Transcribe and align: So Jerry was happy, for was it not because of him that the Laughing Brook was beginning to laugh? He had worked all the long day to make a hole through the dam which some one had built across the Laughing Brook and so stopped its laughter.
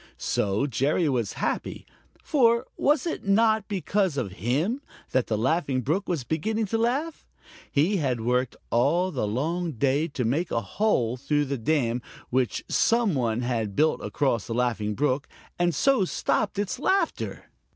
So 0.17 0.65
Jerry 0.65 1.07
was 1.07 1.33
happy, 1.33 1.85
for 2.23 2.65
was 2.75 3.05
it 3.05 3.23
not 3.27 3.67
because 3.67 4.17
of 4.17 4.31
him 4.31 4.81
that 5.11 5.27
the 5.27 5.37
Laughing 5.37 5.81
Brook 5.81 6.09
was 6.09 6.23
beginning 6.23 6.65
to 6.73 6.79
laugh? 6.79 7.27
He 7.71 7.97
had 7.97 8.19
worked 8.21 8.55
all 8.71 9.11
the 9.11 9.27
long 9.27 9.73
day 9.73 10.07
to 10.07 10.25
make 10.25 10.49
a 10.49 10.59
hole 10.61 11.17
through 11.17 11.45
the 11.45 11.59
dam 11.59 12.01
which 12.31 12.63
some 12.67 13.13
one 13.13 13.41
had 13.41 13.75
built 13.75 14.01
across 14.01 14.47
the 14.47 14.55
Laughing 14.55 14.95
Brook 14.95 15.27
and 15.59 15.69
so 15.75 16.03
stopped 16.05 16.57
its 16.57 16.79
laughter. 16.79 17.51